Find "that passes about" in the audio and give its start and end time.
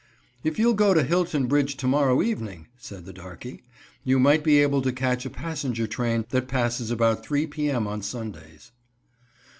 6.29-7.23